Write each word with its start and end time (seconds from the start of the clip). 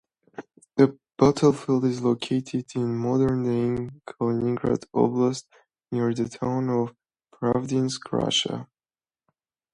The 0.77 0.97
battlefield 1.19 1.85
is 1.85 2.01
located 2.01 2.71
in 2.75 2.97
modern-day 2.97 3.91
Kaliningrad 4.07 4.87
Oblast, 4.95 5.43
near 5.91 6.11
the 6.11 6.27
town 6.27 6.71
of 6.71 6.95
Pravdinsk, 7.31 8.11
Russia. 8.11 8.67